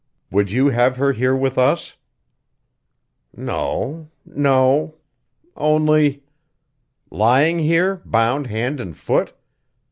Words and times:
Would 0.31 0.49
you 0.49 0.69
have 0.69 0.97
her 0.97 1.13
here 1.13 1.35
with 1.35 1.59
us?" 1.59 1.95
"No 3.37 4.09
no. 4.25 4.95
Only" 5.55 6.23
"Lying 7.11 7.59
here, 7.59 8.01
bound 8.03 8.47
hand 8.47 8.79
and 8.79 8.97
foot? 8.97 9.35